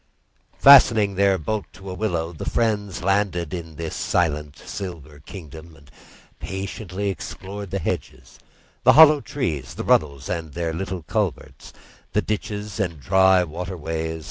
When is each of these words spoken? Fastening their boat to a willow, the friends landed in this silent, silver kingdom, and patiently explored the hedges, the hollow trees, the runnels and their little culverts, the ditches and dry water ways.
Fastening 0.57 1.13
their 1.13 1.37
boat 1.37 1.65
to 1.73 1.91
a 1.91 1.93
willow, 1.93 2.33
the 2.33 2.49
friends 2.49 3.03
landed 3.03 3.53
in 3.53 3.75
this 3.75 3.95
silent, 3.95 4.57
silver 4.57 5.19
kingdom, 5.19 5.75
and 5.75 5.91
patiently 6.39 7.09
explored 7.11 7.69
the 7.69 7.77
hedges, 7.77 8.39
the 8.83 8.93
hollow 8.93 9.21
trees, 9.21 9.75
the 9.75 9.83
runnels 9.83 10.27
and 10.27 10.53
their 10.53 10.73
little 10.73 11.03
culverts, 11.03 11.71
the 12.13 12.21
ditches 12.23 12.79
and 12.79 12.99
dry 12.99 13.43
water 13.43 13.77
ways. 13.77 14.19